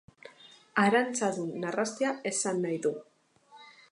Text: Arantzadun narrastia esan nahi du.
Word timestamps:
Arantzadun 0.83 1.51
narrastia 1.65 2.15
esan 2.31 2.65
nahi 2.65 2.83
du. 2.87 2.95